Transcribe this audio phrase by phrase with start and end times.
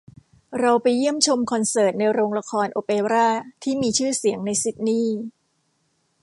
[0.59, 3.27] เราไปเยี่ยมชมคอนเสิร์ตในโรงละครโอเปร่า
[3.63, 5.17] ที่มีชื่อเสียงในซิดนีย์